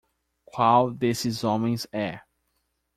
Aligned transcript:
Qual 0.45 0.89
desses 0.89 1.43
homens 1.43 1.85
é? 1.91 2.23